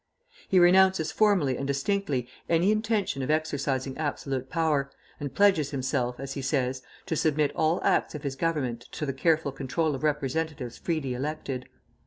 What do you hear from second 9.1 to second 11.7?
careful control of representatives freely elected.'